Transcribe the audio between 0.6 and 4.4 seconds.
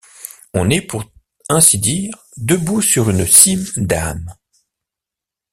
est, pour ainsi dire, debout sur une cime d’âmes.